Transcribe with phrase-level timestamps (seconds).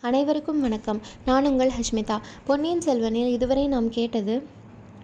[0.00, 1.00] அனைவருக்கும் வணக்கம்.
[1.24, 2.18] நான் உங்கள் ஹஷ்மிதா.
[2.46, 4.42] பொன்னியின் செல்வனில் இதுவரை நாம் கேட்டது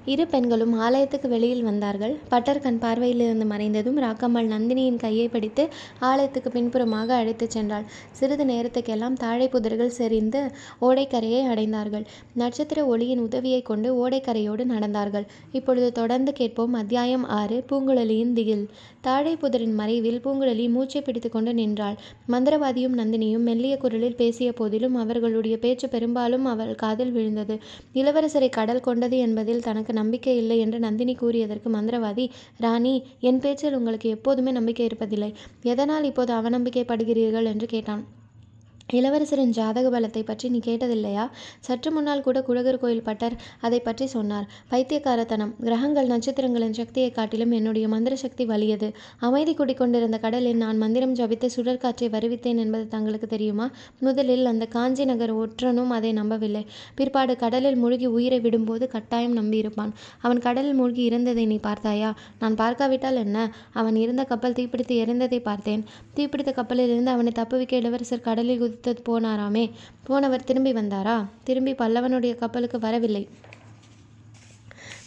[0.07, 2.17] இரு பெண்களும் ஆலயத்துக்கு வெளியில் வந்தார்கள்.
[2.29, 5.69] பட்டர் கண் பார்வையிலிருந்து மறைந்ததும் ராக்கம்மாள் நந்தினியின் கையை பிடித்து
[6.01, 7.87] ஆலயத்துக்கு பின்புறமாக அழைத்துச் சென்றாள்.
[8.11, 10.51] சிறிது நேரத்துக்கெல்லாம் தாழை புதர்கள் செறிந்து
[10.81, 12.05] ஓடைக்கரையை அடைந்தார்கள்.
[12.35, 15.27] நட்சத்திர ஒளியின் உதவியை கொண்டு ஓடைக்கரையோடு நடந்தார்கள்.
[15.53, 16.73] இப்பொழுது தொடர்ந்து கேட்போம்.
[16.73, 18.67] அத்தியாயம் ஆறு பூங்குழலியின் திகில்.
[19.01, 21.97] தாழை புதரின் மறைவில் பூங்குழலி மூச்சை பிடித்து கொண்டு நின்றாள்.
[22.29, 27.57] மந்திரவாதியும் நந்தினியும் மெல்லிய குரலில் பேசிய போதிலும் அவர்களுடைய பேச்சு பெரும்பாலும் அவள் காதில் விழுந்தது.
[27.95, 32.27] இளவரசரை கடல் கொண்டது என்பதில் தனக்கு நம்பிக்கை இல்லை என்று நந்தினி கூறியதற்கு மந்திரவாதி
[32.59, 35.31] ராணி என் பேச்சில் உங்களுக்கு எப்போதுமே நம்பிக்கை இருப்பதில்லை.
[35.63, 37.45] எதனால் இப்போது அவநம்பிக்கைப்படுகிறீர்கள்?
[37.45, 38.05] என்று கேட்டான்.
[38.89, 41.29] இளவரசரின் ஜாதக பலத்தை பற்றி நீ கேட்டதில்லையா?
[41.61, 44.49] சற்று முன்னால் கூட குழகர் கோயில் பட்டர் அதை பற்றி சொன்னார்.
[44.71, 45.55] பைத்தியக்காரத்தனம்.
[45.61, 48.93] கிரகங்கள் நட்சத்திரங்களின் சக்தியை காட்டிலும் என்னுடைய மந்திர சக்தி வலியது.
[49.19, 53.71] அமைதி குடிக்கொண்டிருந்த கடலில் நான் மந்திரம் ஜபித்து சுழற்காற்றை வருவித்தேன் என்பது தங்களுக்கு தெரியுமா?
[54.01, 56.67] முதலில் அந்த காஞ்சி நகர் ஒற்றனும் அதை நம்பவில்லை.
[56.95, 59.95] பிற்பாடு கடலில் மூழ்கி உயிரை விடும்போது கட்டாயம் நம்பியிருப்பான்.
[60.21, 62.15] அவன் கடலில் மூழ்கி இறந்ததை நீ பார்த்தாயா?
[62.39, 63.53] நான் பார்க்காவிட்டால் என்ன?
[63.73, 65.85] அவன் இருந்த கப்பல் தீப்பிடித்து இறந்ததை பார்த்தேன்.
[66.17, 69.71] தீப்பிடித்த கப்பலில் இருந்து அவனை தப்புவிக்க இளவரசர் கடலில் குதித்து போனாராமே.
[70.05, 71.25] போனவர் திரும்பி வந்தாரா?
[71.45, 73.29] திரும்பி பல்லவனுடைய கப்பலுக்கு வரவில்லை.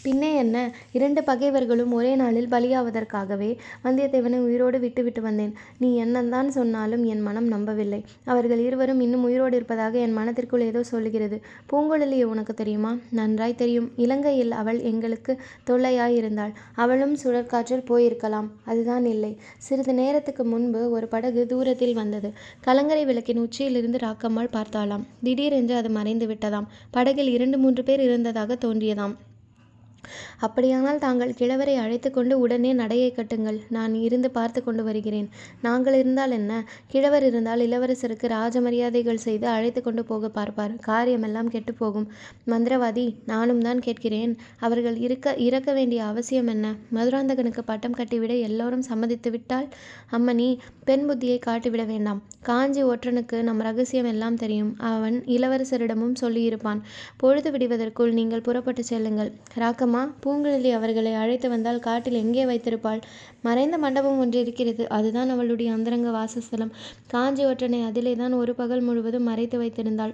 [0.08, 0.58] பின்னே என்ன?
[0.92, 5.54] இரண்டு பகைவர்களும் ஒரே நாளில் பலியாவதற்காகவே வந்தியத்தேவனை உயிரோடு விட்டுவிட்டு வந்தேன்.
[5.78, 8.06] நீ என்னதான் சொன்னாலும் என் மனம் நம்பவில்லை.
[8.26, 11.42] அவர்கள் இருவரும் இன்னும் உயிரோடு இருப்பதாக என் மனத்திற்குள் ஏதோ சொல்லுகிறது.
[11.72, 12.96] பூங்குழலியை உனக்கு தெரியுமா?
[13.12, 13.92] நன்றாய் தெரியும்.
[13.96, 18.48] இலங்கையில் அவள் எங்களுக்கு தொல்லையாய் இருந்தாள் அவளும் சுழற்காற்றில் போயிருக்கலாம்.
[18.66, 19.38] அதுதான் இல்லை.
[19.58, 22.32] சிறிது நேரத்துக்கு முன்பு ஒரு படகு தூரத்தில் வந்தது.
[22.62, 25.08] கலங்கரை விளக்கின் உச்சியிலிருந்து ராக்கம்மாள் பார்த்தாளாம்.
[25.24, 29.16] திடீரென்று அது மறைந்து விட்டதாம் படகில் இரண்டு மூன்று பேர் இருந்ததாக தோன்றியதாம்.
[30.40, 33.60] அப்படியானால் தாங்கள் கிழவரை அழைத்து கொண்டு உடனே நடையை கட்டுங்கள்.
[33.70, 35.28] நான் இருந்து பார்த்து கொண்டு வருகிறேன்.
[35.62, 36.52] நாங்கள் இருந்தால் என்ன?
[36.88, 40.76] கிழவர் இருந்தால் இளவரசருக்கு ராஜ மரியாதைகள் செய்து அழைத்து கொண்டு போக பார்ப்பார்.
[40.80, 42.08] காரியமெல்லாம் கெட்டுப்போகும்
[42.48, 44.38] மந்திரவாதி நானும் தான் கேட்கிறேன்.
[44.60, 46.76] அவர்கள் இருக்க இறக்க வேண்டிய அவசியம் என்ன?
[46.94, 49.68] மதுராந்தகனுக்கு பட்டம் கட்டிவிட எல்லோரும் சம்மதித்து விட்டால்?
[50.12, 50.50] அம்மணி
[50.84, 52.22] பெண் புத்தியை காட்டிவிட வேண்டாம்.
[52.42, 54.76] காஞ்சி ஒற்றனுக்கு நம் ரகசியம் எல்லாம் தெரியும்.
[54.92, 56.82] அவன் இளவரசரிடமும் சொல்லியிருப்பான்.
[57.18, 59.32] பொழுது விடுவதற்குள் நீங்கள் புறப்பட்டு செல்லுங்கள்.
[59.88, 63.02] வழக்கமா பூங்குழலி அவர்களை அழைத்து வந்தால் காட்டில் எங்கே வைத்திருப்பாள்?
[63.42, 64.84] மறைந்த மண்டபம் ஒன்று இருக்கிறது.
[64.98, 66.74] அதுதான் அவளுடைய அந்தரங்க வாசஸ்தலம்.
[67.08, 70.14] காஞ்சி ஒற்றனை அதிலே தான் ஒரு பகல் முழுவதும் மறைத்து வைத்திருந்தாள்.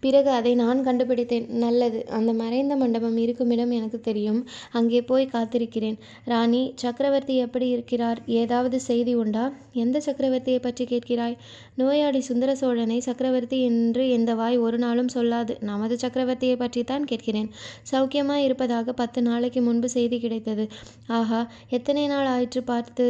[0.00, 1.46] பிறகு அதை நான் கண்டுபிடித்தேன்.
[1.48, 2.06] நல்லது.
[2.08, 4.46] அந்த மறைந்த மண்டபம் இருக்குமிடம் எனக்கு தெரியும்.
[4.72, 5.98] அங்கே போய் காத்திருக்கிறேன்.
[6.24, 8.20] ராணி சக்கரவர்த்தி எப்படி இருக்கிறார்?
[8.26, 9.52] ஏதாவது செய்தி உண்டா?
[9.72, 11.36] எந்த சக்கரவர்த்தியை பற்றி கேட்கிறாய்?
[11.74, 15.56] நோயாளி சுந்தர சோழனை சக்கரவர்த்தி என்று எந்த வாய் ஒரு நாளும் சொல்லாது.
[15.60, 17.50] நமது சக்கரவர்த்தியை பற்றித்தான் கேட்கிறேன்.
[17.92, 20.68] சௌக்கியமாய் இருப்பதாக பத்து நாளைக்கு முன்பு செய்தி கிடைத்தது.
[21.06, 23.06] ஆஹா எத்தனை நாள் ஆயிற்று பார்த்து?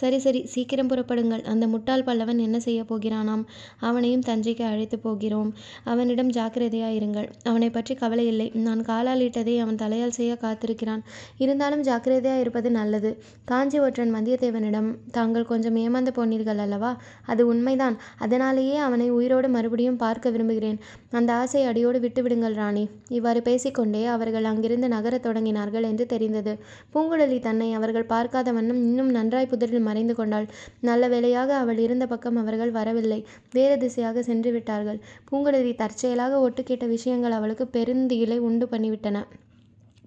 [0.00, 1.42] சரி சரி சீக்கிரம் புறப்படுங்கள்.
[1.52, 3.42] அந்த முட்டாள் பல்லவன் என்ன செய்ய போகிறானாம்?
[3.80, 5.50] அவனையும் தஞ்சைக்கு அழைத்து போகிறோம்.
[5.84, 7.28] அவனிடம் ஜாக்கிரதையாக இருங்கள்.
[7.44, 8.46] அவனை பற்றி கவலை இல்லை.
[8.66, 11.02] நான் காலால் இட்டதை அவன் தலையால் செய்ய காத்திருக்கிறான்.
[11.38, 13.10] இருந்தாலும் ஜாக்கிரதையாக இருப்பது நல்லது.
[13.44, 16.92] காஞ்சி ஒற்றன் வந்தியத்தேவனிடம் தாங்கள் கொஞ்சம் ஏமாந்து போனீர்கள் அல்லவா?
[17.26, 17.96] அது உண்மைதான்.
[18.18, 20.78] அதனாலேயே அவனை உயிரோடு மறுபடியும் பார்க்க விரும்புகிறேன்.
[21.12, 22.84] அந்த ஆசை அடியோடு விட்டுவிடுங்கள் ராணி.
[23.08, 26.52] இவ்வாறு பேசிக்கொண்டே அவர்கள் அங்கிருந்து நகரத் தொடங்கினார்கள் என்று தெரிந்தது.
[26.94, 30.48] பூங்குழலி தன்னை அவர்கள் பார்க்காத வண்ணம் இன்னும் நன்றாய் புதரில் மறைந்து கொண்டாள்.
[30.90, 33.20] நல்ல வேளையாக அவள் இருந்த பக்கம் அவர்கள் வரவில்லை.
[33.52, 35.00] வேறு திசையாக சென்று விட்டார்கள்.
[35.30, 39.18] பூங்குழலி தற்செயலாக ஒட்டு கேட்ட விஷயங்கள் அவளுக்கு பெருந்திகிலை உண்டு பண்ணிவிட்டன.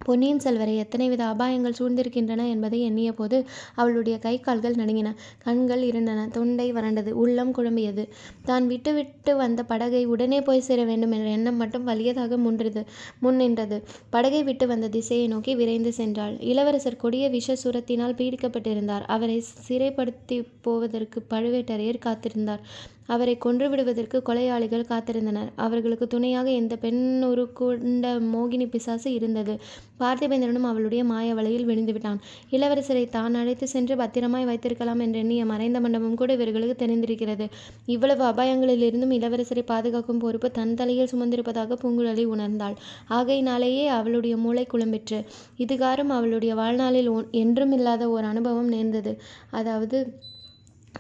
[0.06, 3.38] பொன்னியின் செல்வரை எத்தனை வித அபாயங்கள் சூழ்ந்திருக்கின்றன என்பதை எண்ணிய போது
[3.76, 5.10] அவளுடைய கை கால்கள் நடுங்கின.
[5.38, 7.12] கண்கள் இருண்டன தொண்டை வறண்டது.
[7.24, 8.04] உள்ளம் குழம்பியது.
[8.44, 12.84] தான் விட்டுவிட்டு வந்த படகை உடனே போய் சேர வேண்டும் என்ற எண்ணம் மட்டும் வலியதாக முன்றது
[13.22, 16.36] முன்னின்றது படகை விட்டு வந்த திசையை நோக்கி விரைந்து சென்றாள்.
[16.44, 19.06] இளவரசர் கொடிய விஷ சுரத்தினால் பீடிக்கப்பட்டிருந்தார்.
[19.08, 19.38] அவரை
[19.68, 22.64] சிறைப்படுத்தி போவதற்கு பழுவேட்டரையர் காத்திருந்தார்.
[23.08, 25.50] அவரை கொன்று விடுவதற்கு கொலையாளிகள் காத்திருந்தனர்.
[25.56, 29.54] அவர்களுக்கு துணையாக இந்த பெண்ணுரு கொண்ட மோகினி பிசாசு இருந்தது.
[30.00, 32.20] பார்த்திபேந்திரனும் அவளுடைய மாய வலையில் விழுந்துவிட்டான்.
[32.52, 37.48] இளவரசரை தான் அழைத்து சென்று பத்திரமாய் வைத்திருக்கலாம் என்று எண்ணிய மறைந்த மண்டபம் கூட இவர்களுக்கு தெரிந்திருக்கிறது.
[37.86, 42.78] இவ்வளவு அபாயங்களிலிருந்தும் இளவரசரை பாதுகாக்கும் பொறுப்பு தன் தலையில் சுமந்திருப்பதாக பூங்குழலி உணர்ந்தாள்.
[43.10, 45.20] ஆகையினாலேயே அவளுடைய மூளை குழம்பிற்று.
[45.58, 49.14] இதுகாரும் அவளுடைய வாழ்நாளில் என்றும் இல்லாத ஓர் அனுபவம் நேர்ந்தது.
[49.52, 49.98] அதாவது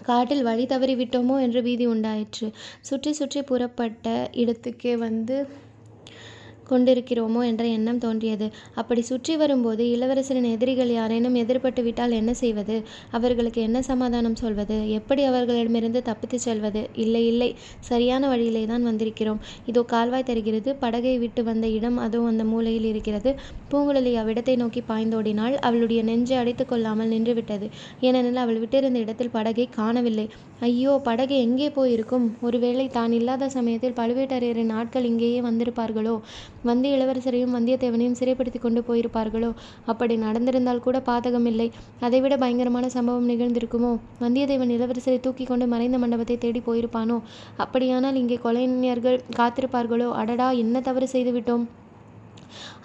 [0.02, 2.48] காட்டில் வழி தவறி விட்டோமோ என்ற பீதி உண்டாயிற்று.
[2.82, 5.38] சுற்றி சுற்றி புறப்பட்ட இடத்துக்கே வந்து
[6.74, 8.50] கொண்டிருக்கிறோமோ என்ற எண்ணம் தோன்றியது.
[8.76, 12.78] அப்படி சுற்றி வரும்போது இளவரசரின் எதிரிகள் யாரேனும் எதிர்பட்டு விட்டால் என்ன செய்வது?
[13.12, 14.78] அவர்களுக்கு என்ன சமாதானம் சொல்வது?
[15.00, 16.84] எப்படி அவர்களிடமிருந்து தப்பித்துச் செல்வது?
[17.06, 17.50] இல்லை இல்லை.
[17.90, 19.42] சரியான வழியிலே தான் வந்திருக்கிறோம்.
[19.66, 20.70] இதோ கால்வாய் தருகிறது.
[20.84, 23.32] படகை விட்டு வந்த இடம் அதோ அந்த மூலையில் இருக்கிறது.
[23.72, 27.68] பூங்குழலி அவ்விடத்தை நோக்கி பாய்ந்தோடினால் அவளுடைய நெஞ்சை அடைத்து கொள்ளாமல் நின்றுவிட்டது.
[28.08, 30.28] ஏனெனில் அவள் விட்டிருந்த இடத்தில் படகை காணவில்லை.
[30.66, 32.26] ஐயோ படகு எங்கே போயிருக்கும்?
[32.42, 36.14] ஒருவேளை தான் இல்லாத சமயத்தில் பழுவேட்டரையரின் ஆட்கள் இங்கேயே வந்திருப்பார்களோ?
[36.64, 39.52] வந்து இளவரசரையும் வந்தியத்தேவனையும் சிறைப்படுத்திக் கொண்டு போயிருப்பார்களோ?
[39.86, 41.68] அப்படி நடந்திருந்தால் கூட பாதகமில்லை
[42.00, 43.94] அதைவிட பயங்கரமான சம்பவம் நிகழ்ந்திருக்குமோ?
[44.22, 47.22] வந்தியத்தேவன் இளவரசரை தூக்கிக் கொண்டு மறைந்த மண்டபத்தை தேடி போயிருப்பானோ?
[47.58, 50.12] அப்படியானால் இங்கே கொலைஞர்கள் காத்திருப்பார்களோ?
[50.12, 51.66] அடடா என்ன தவறு செய்துவிட்டோம்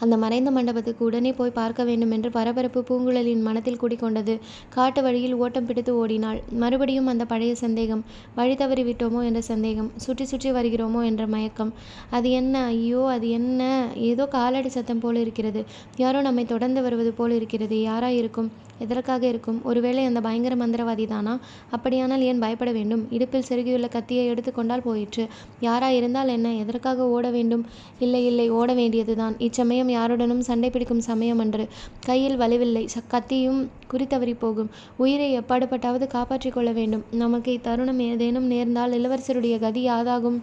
[0.01, 4.37] அந்த மறைந்த மண்டபத்துக்கு உடனே போய் பார்க்க வேண்டும் என்று பரபரப்பு பூங்குழலியின் மனத்தில் குடிக்கொண்டது
[4.69, 6.43] காட்டு வழியில் ஓட்டம் பிடித்து ஓடினாள்.
[6.51, 8.05] மறுபடியும் அந்த பழைய சந்தேகம்
[8.35, 9.25] வழி தவறி விட்டோமோ?
[9.25, 11.05] என்ற சந்தேகம் சுற்றி சுற்றி வருகிறோமோ?
[11.05, 11.73] என்ற மயக்கம்.
[12.11, 12.65] அது என்ன?
[12.65, 13.87] ஐயோ அது என்ன?
[13.95, 15.65] ஏதோ காலடி சத்தம் போல இருக்கிறது.
[15.97, 17.83] யாரோ நம்மை தொடர்ந்து வருவது போல் இருக்கிறது.
[17.83, 18.51] யாரா இருக்கும்?
[18.79, 19.61] எதற்காக இருக்கும்?
[19.65, 21.39] ஒருவேளை அந்த பயங்கர மந்திரவாதி தானா
[21.71, 23.07] அப்படியானால் ஏன் பயப்பட வேண்டும்?
[23.11, 25.27] இடுப்பில் செருகியுள்ள கத்தியை எடுத்துக்கொண்டால் போயிற்று.
[25.61, 26.55] யாரா இருந்தால் என்ன?
[26.55, 27.67] எதற்காக ஓட வேண்டும்?
[27.99, 29.35] இல்லை இல்லை ஓட வேண்டியதுதான்.
[29.59, 31.65] இச்சமயம் யாருடனும் சண்டை பிடிக்கும் சமயம் அன்று.
[32.01, 32.83] கையில் வலுவில்லை.
[33.13, 33.59] கத்தியும்
[33.93, 37.03] குறித்தவறி போகும் உயிரை எப்பாடுபட்டாவது காப்பாற்றிக் கொள்ள வேண்டும்.
[37.23, 40.39] நமக்கு இத்தருணம் ஏதேனும் நேர்ந்தால் இளவரசருடைய கதி யாதாகும்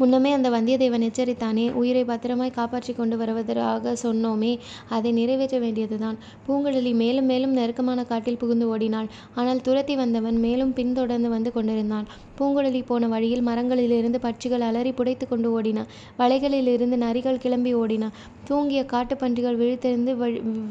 [0.00, 4.52] முன்னமே அந்த வந்தியத்தேவன் எச்சரித்தானே உயிரை பத்திரமாய் காப்பாற்றி கொண்டு வருவதாக சொன்னோமே
[4.96, 6.16] அதை நிறைவேற்ற வேண்டியதுதான்.
[6.46, 9.08] பூங்குழலி மேலும் மேலும் நெருக்கமான காட்டில் புகுந்து ஓடினாள்.
[9.34, 12.06] ஆனால் துரத்தி வந்தவன் மேலும் பின்தொடர்ந்து வந்து கொண்டிருந்தான்.
[12.38, 15.84] பூங்குழலி போன வழியில் மரங்களிலிருந்து பட்சிகள் அலறி புடைத்து கொண்டு ஓடின.
[16.18, 18.10] வலைகளிலிருந்து நரிகள் கிளம்பி ஓடின.
[18.48, 20.14] தூங்கிய காட்டுப்பன்றிகள் விழித்தெழுந்து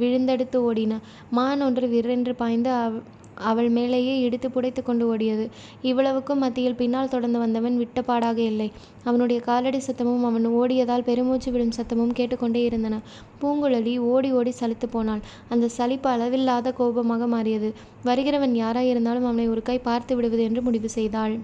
[0.02, 1.00] விழுந்தெடுத்து ஓடின.
[1.38, 2.72] மான் ஒன்று விரென்று பாய்ந்து
[3.40, 5.50] அவள் மேலேயே இடித்து புடைத்து கொண்டு ஓடியது.
[5.82, 8.72] இவ்வளவுக்கும் மத்தியில் பின்னால் தொடர்ந்து வந்தவன் விட்டபாடாக இல்லை.
[9.04, 13.00] அவனுடைய காலடி சத்தமும் அவன் ஓடியதால் பெருமூச்சு விடும் சத்தமும் கேட்டுக்கொண்டே இருந்தன.
[13.42, 15.20] பூங்குழலி ஓடி ஓடி சலித்து போனாள்.
[15.50, 17.74] அந்த சலிப்பு அளவில்லாத கோபமாக மாறியது.
[18.06, 21.40] வருகிறவன் யாராயிருந்தாலும் அவனை ஒரு கை பார்த்து விடுவது என்று முடிவு செய்தாள்.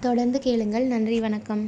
[0.00, 0.86] தொடர்ந்து கேளுங்கள்.
[0.86, 1.20] நன்றி.
[1.20, 1.66] வணக்கம்.